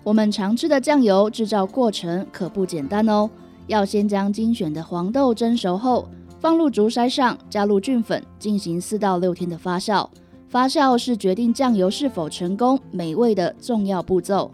[0.02, 3.30] 我们常吃的酱油制造过程可不简单哦，
[3.66, 6.06] 要先将精选的黄豆蒸熟后。
[6.38, 10.06] 放入竹筛上，加入菌粉，进行四到六天的发酵。
[10.46, 14.50] 发酵是决定酱油是否成功美味的重要步骤，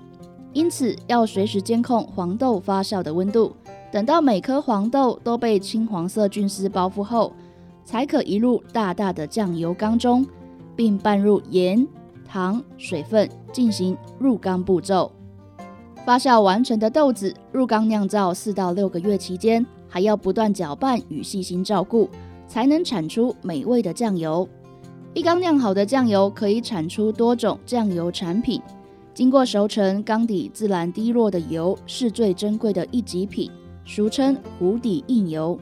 [0.52, 3.54] 因此要随时监控黄豆发酵的温度。
[3.92, 7.32] 等到每颗黄豆都被青黄色菌丝包覆后，
[7.84, 10.26] 才可移入大大的酱油缸中，
[10.76, 11.86] 并拌入盐、
[12.24, 15.10] 糖、水分，进行入缸步骤。
[16.04, 19.66] 发酵完成的豆子入缸酿造四到六个月期间。
[19.92, 22.08] 还要不断搅拌与细心照顾，
[22.46, 24.48] 才能产出美味的酱油。
[25.14, 28.62] 一缸酿好的酱油可以产出多种酱油产品。
[29.20, 33.50] 经过熟成，缸底自然滴落的油是最珍贵的一级品，
[33.84, 35.58] 俗称壶底印油。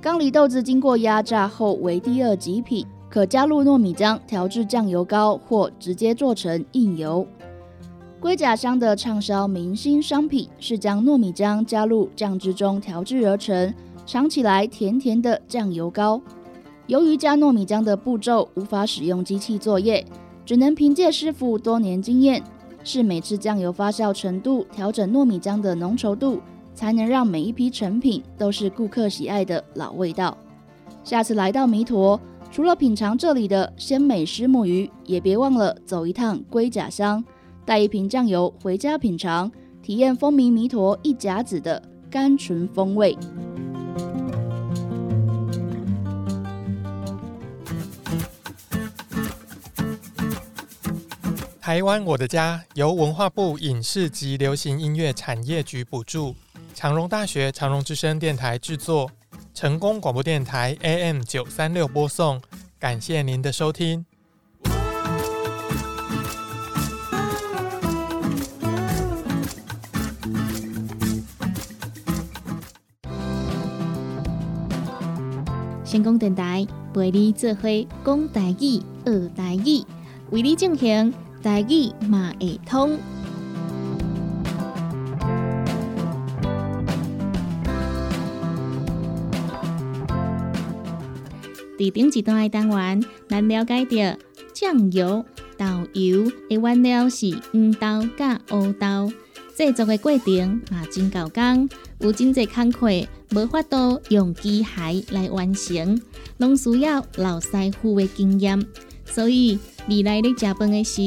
[0.00, 7.26] 缸里豆子经过压榨后为第二级品，可加入糯米浆调制酱油膏，或直接做成印油。
[8.18, 13.74] 龟甲香的畅销明星商品是将糯米浆加入酱汁中调制而成，
[14.06, 16.18] 尝起来甜甜的酱油膏。
[16.86, 20.02] 由于加糯米浆的步骤无法使用机器作业，
[20.46, 22.42] 只能凭借师傅多年经验，
[22.86, 26.40] 是每次酱油发酵程度调整糯米浆的浓稠度，
[26.72, 30.38] 才能让每一批成品都是顾客喜爱的老味道。
[31.02, 32.18] 下次来到弥陀，
[32.48, 37.22] 除了品尝这里的鲜美石目鱼，也别忘了走一趟龟甲香。
[37.64, 39.50] 带一瓶酱油回家品尝，
[39.82, 43.18] 体验风靡弥陀一甲子的甘醇风味。
[51.66, 56.32] 台湾我的家由文化部影视及流行音乐产业局补助，
[56.74, 59.10] 长荣大学长荣之声电台制作，
[59.52, 62.40] 成功广播电台 AM 九三六播送。
[62.78, 64.06] 感谢您的收听。
[75.84, 76.64] 成功电台
[76.94, 77.62] 陪你做伙
[78.04, 79.84] 讲台语、学台语，
[80.30, 81.12] 为你进行
[81.42, 82.98] 台语嘛会通。
[91.78, 94.18] 伫顶一段的单元，咱了解到
[94.52, 95.24] 酱油、
[95.56, 99.12] 豆油的原料是黄豆甲乌豆，
[99.54, 101.68] 制作的过程嘛真够工，
[102.00, 102.88] 有真侪工课
[103.30, 106.00] 无法度用机械来完成，
[106.38, 108.58] 拢需要老师傅的经验。
[109.06, 111.00] 所以未来咧食饭的时，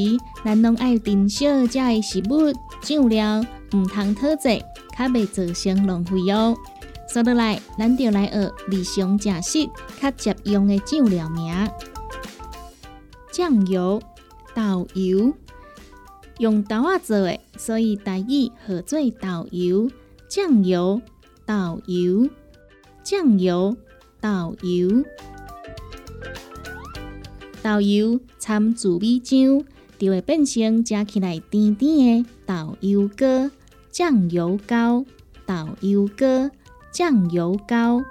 [0.43, 3.41] 咱拢爱珍惜遮的食物、酱料，
[3.74, 4.64] 毋通讨济，
[4.97, 6.56] 较袂造成浪费哦。
[7.08, 9.70] 说落来，咱就来学日常食食
[10.00, 11.54] 较实用的酱料名：
[13.32, 14.02] 酱油、
[14.56, 15.34] 豆油，
[16.39, 19.89] 用豆仔做的，所以台语号做豆油。
[20.28, 21.02] 酱油、
[21.43, 22.30] 豆油、
[23.04, 23.76] 酱油、
[24.22, 25.04] 豆油。
[27.62, 29.66] 豆油掺糯米浆，
[29.97, 33.51] 就会变成食起来甜甜的豆油糕、
[33.91, 35.05] 酱油糕、
[35.45, 36.49] 豆油糕、
[36.91, 38.01] 酱油糕。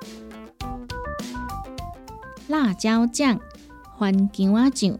[2.48, 3.38] 辣椒酱、
[3.98, 4.98] 番姜仔酱、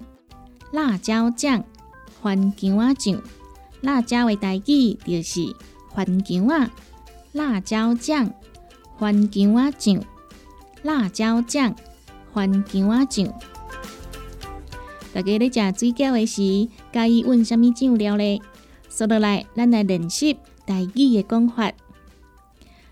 [0.73, 1.65] 辣椒酱、
[2.23, 3.23] 番姜仔酱。
[3.81, 5.41] 辣椒的代志就是
[5.95, 6.71] 番姜仔，
[7.33, 8.33] 辣椒酱、
[8.99, 10.05] 番姜仔酱、
[10.83, 11.75] 辣椒酱、
[12.35, 13.33] 番姜仔酱。
[15.13, 18.41] 大家咧食水饺的时，介意问啥物酱料咧？
[18.91, 20.35] 说落来，咱来认识
[20.67, 21.73] 台语的讲法。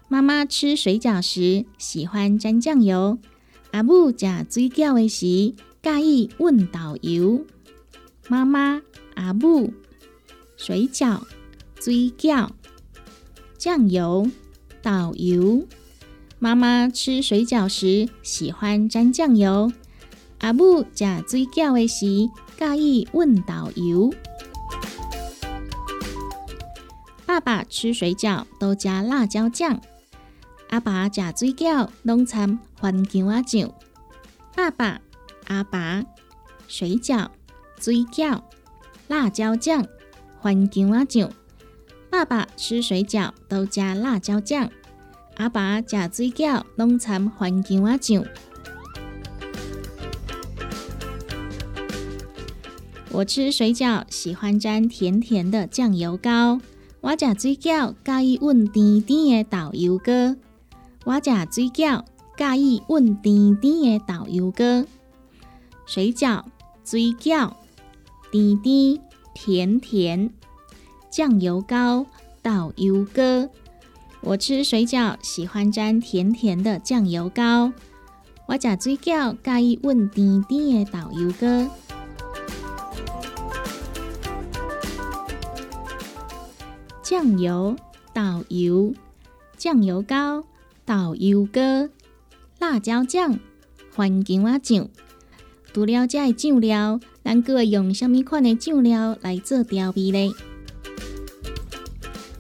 [0.09, 3.19] 妈妈吃水饺时喜欢沾酱油，
[3.73, 7.45] 阿母食水饺的时介意问豆油。
[8.29, 8.81] 妈妈、
[9.14, 9.73] 阿母、
[10.57, 11.23] 水饺、
[11.81, 12.51] 水饺、
[13.59, 14.29] 酱油、
[14.83, 15.67] 豆油。
[16.39, 19.73] 妈妈吃水饺时喜欢沾酱油，
[20.41, 24.12] 阿母食水饺的时介意问豆油。
[27.24, 29.80] 爸爸吃水饺都加辣椒酱，
[30.70, 33.72] 阿爸食水饺拢掺番姜仔酱。
[34.55, 35.01] 爸爸、
[35.49, 36.05] 阿爸、
[36.68, 37.28] 水饺、
[37.80, 38.41] 水饺、
[39.09, 39.87] 辣椒酱、
[40.41, 41.30] 番姜仔酱。
[42.09, 44.70] 爸爸吃水饺都加辣椒酱，
[45.37, 48.24] 阿爸食水饺拢掺番姜仔酱。
[53.17, 56.61] 我吃水饺喜欢沾甜甜的酱油膏，
[57.01, 60.12] 我食水饺介意问甜甜的豆油糕。
[61.07, 62.05] 我食水饺
[62.37, 64.85] 介意问甜甜的豆油糕。
[65.87, 66.43] 水饺、
[66.85, 67.55] 水饺，
[68.31, 69.01] 甜甜
[69.33, 70.31] 甜甜，
[71.09, 72.05] 酱油膏、
[72.43, 73.49] 豆油糕。
[74.21, 77.73] 我吃水饺喜欢沾甜甜的酱油膏，
[78.47, 81.71] 我食水饺介意问甜甜的豆油糕。
[87.09, 87.76] 酱油、
[88.12, 88.92] 豆油、
[89.57, 90.42] 酱油膏、
[90.84, 91.88] 豆油糕、
[92.59, 93.38] 辣椒酱、
[93.92, 94.88] 番茄酱。
[95.72, 100.34] 除了这些酱料，咱佫会用什么款的酱料来做调味呢？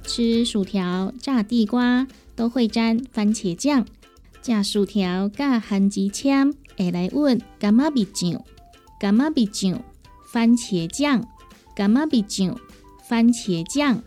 [0.02, 3.86] 吃薯条、炸地瓜都会沾番茄酱。
[4.42, 8.42] 食薯条甲番薯签会来问干嘛味酱？
[8.98, 9.78] 干嘛味酱？
[10.32, 11.24] 番茄酱。
[11.76, 12.56] 干嘛味酱？
[13.08, 14.02] 番茄酱。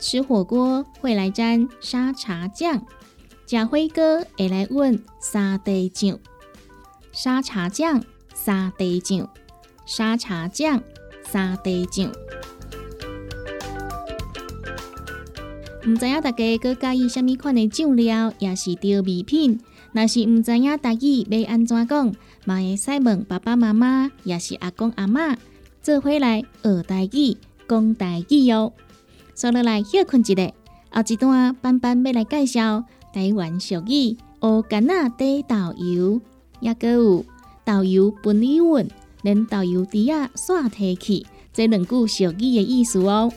[0.00, 2.82] 吃火锅会来沾沙茶酱，
[3.46, 6.18] 食火锅会来问沙茶酱。
[7.12, 8.02] 沙茶酱、
[8.34, 9.28] 沙茶酱、
[9.84, 10.82] 沙茶酱、
[11.30, 12.10] 沙茶酱。
[15.86, 19.60] 毋知影大家佮介意什物款的酱料，也是调味品。
[19.92, 22.14] 若是毋知影台语要安怎讲，
[22.46, 25.36] 嘛会使问爸爸妈妈，也是阿公阿嬷，
[25.82, 27.36] 做伙来学台语、
[27.68, 28.72] 讲台语哦。
[29.40, 30.52] 说落来休困一下，
[30.90, 36.20] 后一段班班要来介绍台湾俗语“乌干仔底豆油”，
[36.60, 37.24] 也佮有
[37.64, 38.86] 豆油分离稳，
[39.22, 43.32] 连豆油底仔煞提起，这两句俗语的意思哦。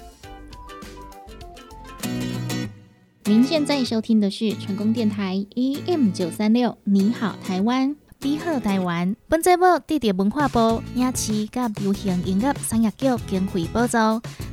[3.24, 7.96] 您现在收听的是成功电台 AM 九三六，你好台湾，
[8.26, 9.14] 你好台湾。
[9.28, 11.50] 本节目得到文化部影视及
[11.82, 13.98] 流行音乐产业局经费补助，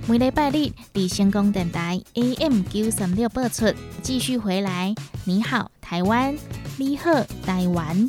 [0.09, 3.73] 每礼拜日伫成功电台 AM 九三六播出。
[4.03, 4.93] 继续回来，
[5.25, 6.37] 你好台湾，
[6.79, 7.13] 你好
[7.47, 8.09] 台湾，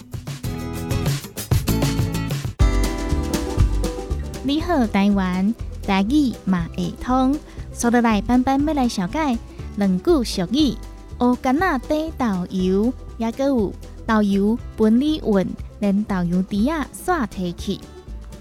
[4.44, 5.54] 你好台湾，
[5.86, 7.38] 台语嘛会通。
[7.72, 9.38] 说得来，班班要来小解。
[9.76, 10.76] 两句俗语：
[11.20, 13.72] 乌干那底豆油，也佮有
[14.06, 15.48] 豆油本里稳，
[15.80, 17.80] 连豆油底仔煞提起。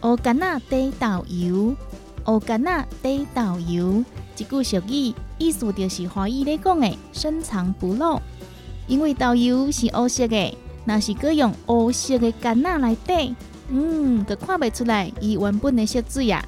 [0.02, 1.74] 乌干仔底豆油，
[2.26, 4.04] 乌干仔底豆油，
[4.36, 8.20] 一句俗语意思就是华语咧讲诶深藏不露。
[8.86, 13.34] 因为豆油是乌色诶，若是佮用乌色诶干仔来底，
[13.68, 16.44] 嗯，就看袂出来伊原本诶色水啊。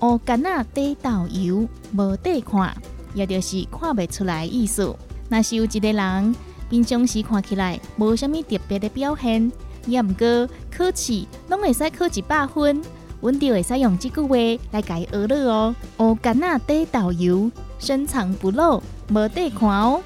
[0.00, 2.74] 乌干仔底豆油，无底看。
[3.14, 4.92] 也就是看袂出来意思。
[5.28, 6.34] 若是有一个人
[6.70, 9.50] 平常时看起来无虾米特别的表现，
[9.86, 12.82] 也毋过考试拢会使考一百分，
[13.20, 14.36] 阮就会使用即句话
[14.72, 15.74] 来甲伊学了哦。
[15.98, 20.02] 乌干仔底导游，深藏不露，无底看哦。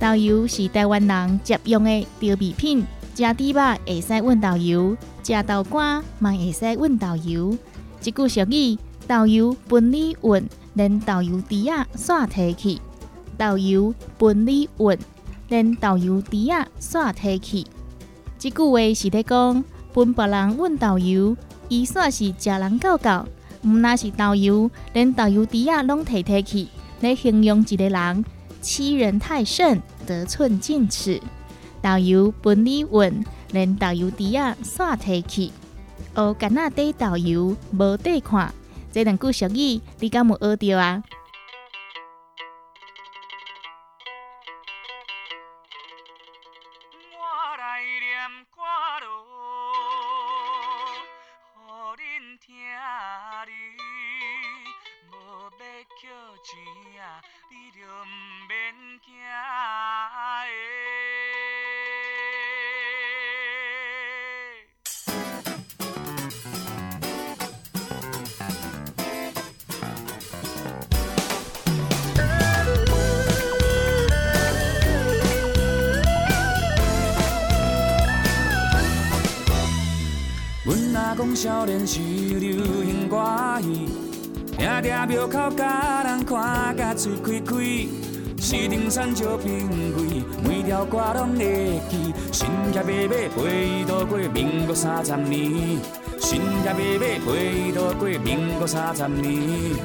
[0.00, 7.56] 豆油是台湾人常用的调味品，食猪肉会使混豆油，食豆干嘛会使混豆油。
[8.02, 12.80] 一句俗语：豆油分离稳，连豆油底仔煞提起。
[13.36, 14.96] 豆油分离稳，
[15.48, 17.66] 连豆油猪仔煞提去。
[18.38, 21.36] 即句话是咧讲，分别人问豆油，
[21.68, 23.26] 伊煞是食人教教，
[23.64, 26.68] 毋那是豆油，连豆油猪仔拢摕摕去，
[27.00, 28.24] 来形容一个人
[28.60, 31.20] 欺人太甚，得寸进尺。
[31.82, 35.50] 豆油分你运，连豆油猪仔煞提去。
[36.14, 38.54] 学干那底豆油，无底看。
[38.94, 41.02] 这两句俗语，你敢有学着啊？
[87.04, 87.54] 嘴开开。
[88.40, 92.14] 四顶山石平贵，每条歌拢会记。
[92.32, 95.78] 新徛马马陪渡过民国三十年，
[96.18, 99.76] 新徛马马陪渡过民国三十年。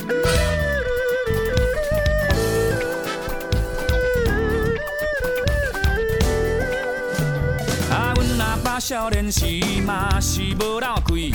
[7.92, 9.46] 啊，阮若把少年时
[9.86, 11.30] 嘛是无老开，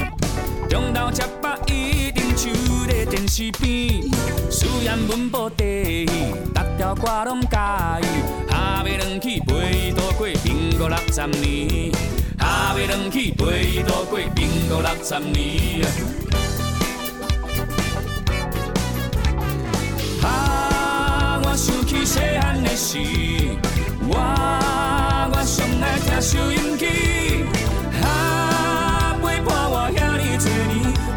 [0.66, 1.22] 中昼食
[2.14, 2.48] 饱一定守
[2.86, 4.02] 咧电视边。
[4.50, 6.06] 虽然阮无地，
[6.54, 8.02] 逐条歌拢喜欢，
[8.48, 11.92] 下尾两起陪伊渡过民国六十年，
[12.38, 15.84] 下尾两起陪伊渡过民国六十年。
[20.22, 22.98] 啊，我想起细汉的时，
[24.08, 24.16] 我
[25.32, 27.73] 我上爱听收音机。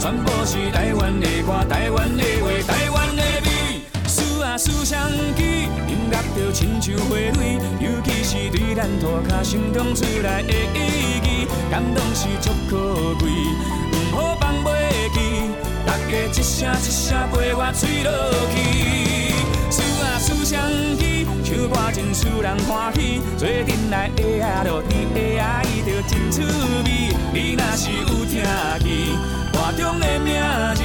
[0.08, 3.82] 年，全部是台湾的歌、台湾的话、台湾的美。
[4.08, 13.30] 思啊思相机，音乐就亲像花蕊，尤其是对咱涂骹心中出来的意义，感动是足可贵，
[13.92, 14.68] 毋好放袂
[15.14, 15.20] 记。
[15.86, 18.12] 大家一声一声陪我吹落
[18.54, 18.56] 去，
[19.70, 20.56] 思啊思相
[20.98, 26.88] 机，唱歌真使人欢喜，做阵来的啊落甜的啊，伊就真趣味。
[27.34, 28.42] 你若是有听
[28.80, 28.86] 去，
[29.47, 29.47] 歌
[29.78, 30.34] 中的名
[30.76, 30.82] 字，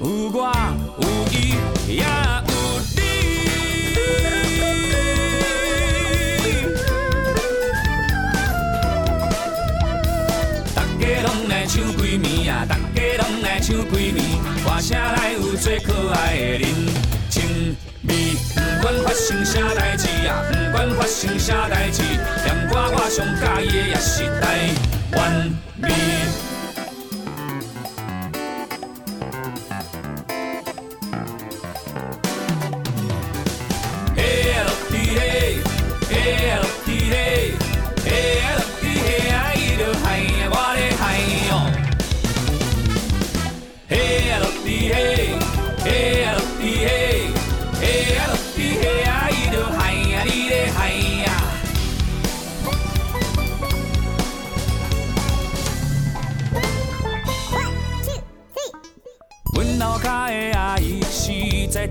[0.00, 0.38] 有我
[1.00, 1.34] 有伊
[1.88, 2.04] 也有
[2.94, 2.98] 你。
[10.74, 14.16] 大家拢来唱几暝啊，大家拢来唱几暝，
[14.64, 16.68] 歌声来有最可爱的人
[17.28, 18.36] 情味。
[18.54, 22.02] 不管发生啥代志啊，不管发生啥代志，
[22.44, 24.70] 念歌我上喜欢的也是台
[25.16, 25.50] 湾
[25.82, 25.90] 味。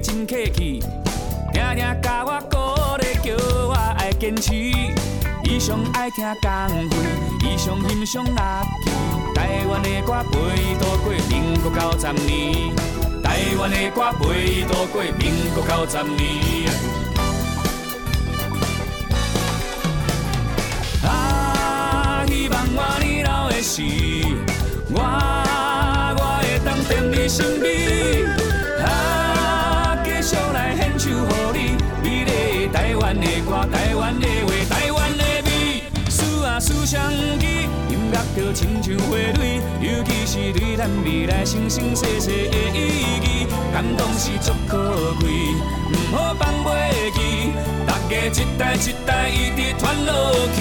[0.02, 0.80] 真客气，
[1.54, 2.58] 定定甲我鼓
[2.98, 3.36] 励，叫
[3.68, 4.54] 我爱坚持。
[5.43, 6.86] 伊上爱听港会，
[7.41, 8.91] 伊上欣赏乐器。
[9.34, 12.76] 台湾的歌陪渡过民国九十年，
[13.24, 16.70] 台湾的歌陪渡过民国九十年。
[21.04, 23.82] 啊，希望我年老的时，
[24.89, 25.00] 我
[36.96, 37.46] 啊思相机，
[37.89, 42.78] 音乐就亲像花蕊，尤其是对咱未来生生世世的意
[43.22, 45.30] 义，感动是足可贵，
[45.91, 47.52] 毋好放袂记，
[47.86, 50.58] 大家一代一代一直传落去。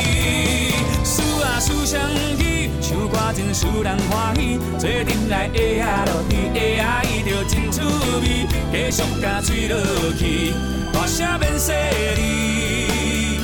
[1.04, 2.00] 思啊思相
[2.36, 7.80] 机，唱歌真使人欢喜，做阵来会啊落地会啊，伊就真趣
[8.20, 9.78] 味，继续甲吹落
[10.18, 10.52] 去，
[10.92, 11.72] 大声免细
[12.16, 13.38] 哩，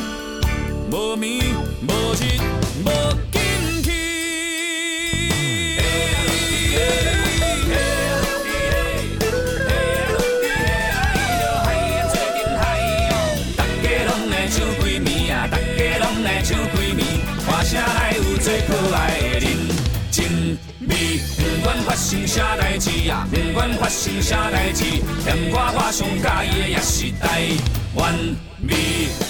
[0.91, 1.41] 无眠
[1.87, 2.41] 无日
[2.83, 2.91] 无
[3.33, 3.91] 兴趣
[13.57, 14.11] 大家拢
[14.51, 14.57] 唱
[15.51, 16.03] 大家拢
[16.43, 16.75] 唱歌
[17.65, 17.71] 声
[18.17, 18.99] 有最可爱
[19.39, 20.59] 的人
[20.89, 20.93] 不
[21.63, 24.85] 管发生啥代志呀不管发生啥代志
[25.25, 27.51] 现我我上喜欢的也是台
[27.95, 28.15] 湾
[28.69, 29.30] 味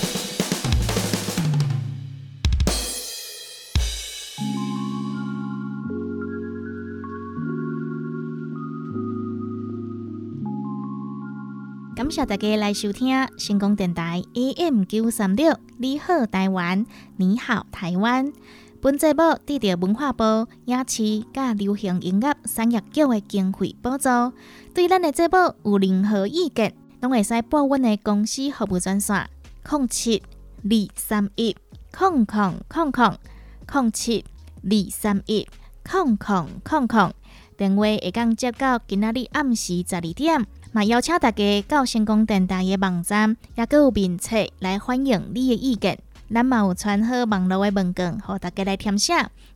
[12.10, 16.84] 感谢大家来收听星光电台 AM 九三六，你好台湾，
[17.18, 18.32] 你好台湾。
[18.80, 20.24] 本节目得到文化部
[20.64, 24.08] 影视甲流行音乐产业局的经费补助。
[24.74, 29.30] 对咱的节目有任何意见，拢会使拨阮的公司服务专线：
[29.70, 30.20] 零七
[30.64, 31.54] 二三一
[31.96, 33.16] 空空空空
[33.72, 34.24] 零七
[34.64, 35.46] 二三一
[35.88, 37.12] 空空空空。
[37.56, 40.44] 电话会讲接到今仔日暗时十二点。
[40.72, 45.98] 嘛，邀请大家到成功电台的网站，也有面册来欢迎你的意见。
[46.32, 49.14] 咱嘛有传好网络的文件，互大家来填写，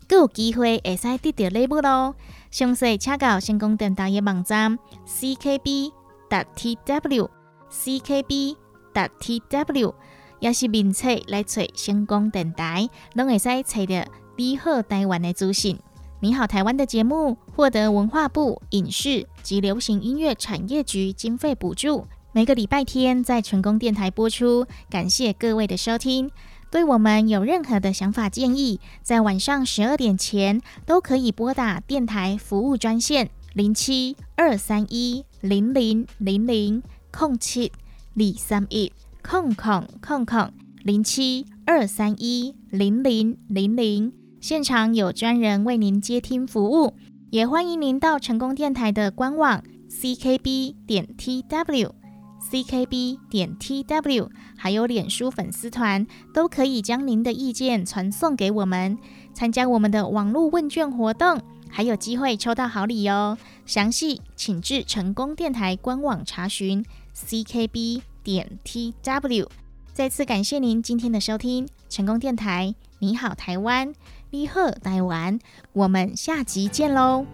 [0.08, 2.16] 佮有机会会使得到礼物咯。
[2.50, 5.92] 详细请到成功电台的网站 ckb.
[6.28, 7.28] tw
[7.70, 8.56] ckb.
[8.92, 9.94] tw，
[10.40, 14.04] 也是面册来找成功电台，拢会使找到
[14.36, 15.78] 你好台湾的资讯。
[16.24, 24.66] 你好，台湾的节目获得文化部影视及流行音乐产业局经费补助，每个礼拜天在成功电台播出。
[24.88, 26.30] 感谢各位的收听。
[26.70, 37.70] 对我们有任何的想法建议，在晚上十二点前都可以拨打电台服务专线零七二三一零零零零空七
[38.16, 38.90] 二三一
[39.22, 40.50] 空空空空
[40.82, 44.23] 零七二三一零零零零。
[44.44, 46.92] 现场有专人为您接听服务，
[47.30, 51.90] 也欢迎您到成功电台的官网 ckb 点 tw
[52.50, 58.98] ckb 点 tw，还有脸书粉丝团，都可以将您的意见传送给我们，
[59.32, 61.40] 参加我们的网络问卷活动，
[61.70, 63.38] 还有机会抽到好礼哦。
[63.64, 66.84] 详细请至成功电台官网查询
[67.16, 69.46] ckb 点 tw。
[69.94, 73.94] 再次感谢您今天的收听，成功电台，你好台湾。
[74.36, 75.38] 你好，台湾，
[75.72, 77.24] 我们下集见喽！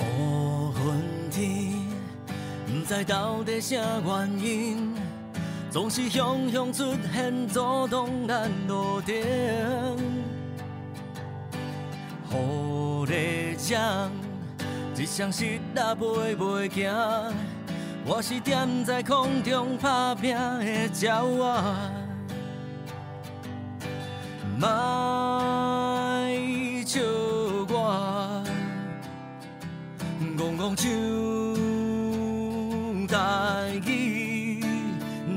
[0.00, 1.74] 乌云天，
[2.66, 4.94] 不知到底啥原因，
[5.70, 9.14] 总是汹涌出现，阻挡咱路程。
[12.32, 14.10] 雨在降，
[14.98, 17.34] 一双失落袂袂行，
[18.06, 21.46] 我是踮在空中打拼的鸟仔。
[24.58, 24.66] 莫
[26.86, 27.00] 笑
[27.68, 28.42] 我，
[30.38, 30.86] 戆戆唱
[33.06, 34.64] 台语，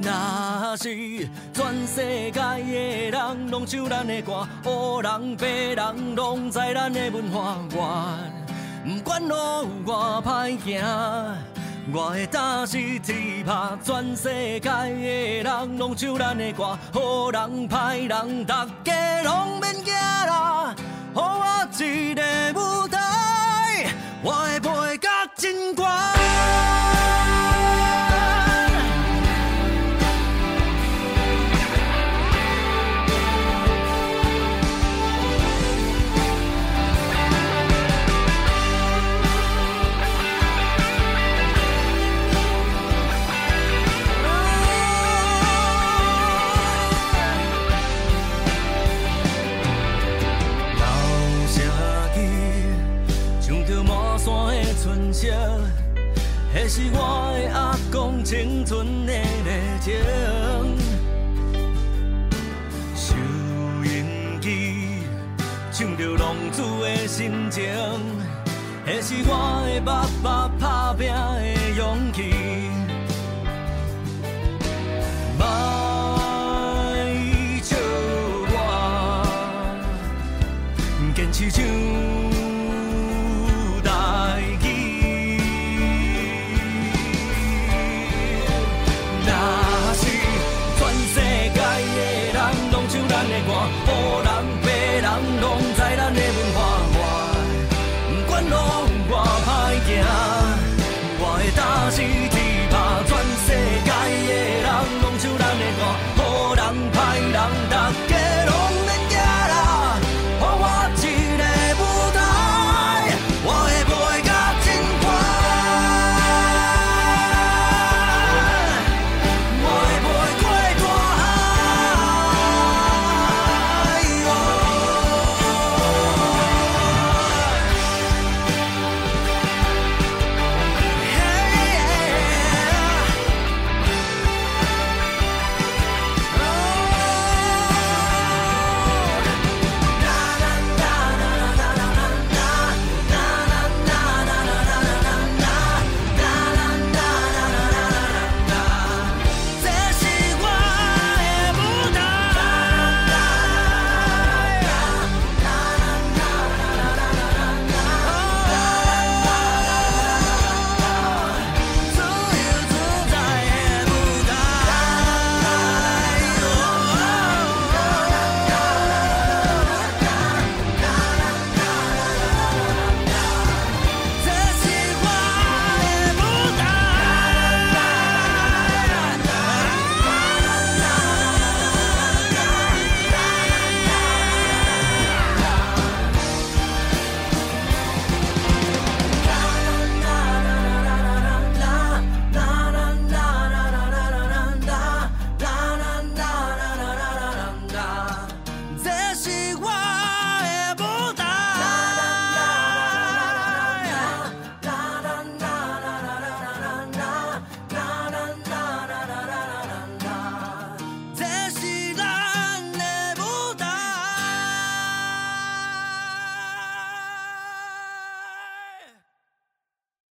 [0.01, 8.38] 若是全世界的人拢唱咱的歌，黑人白人拢知咱的文化源。
[8.89, 10.83] 不管路有偌歹行，
[11.93, 14.23] 我会打死铁拍，全世
[14.59, 20.73] 界的人拢唱咱的歌，好人歹人，大家拢免惊啦，
[21.13, 25.85] 给我一个舞台，我会飞到真高。
[59.89, 59.97] 情。
[62.95, 63.15] 收
[63.83, 65.03] 音机，
[65.71, 67.63] 唱着浪子的心情，
[68.85, 72.38] 那是我的爸爸打拼的勇气。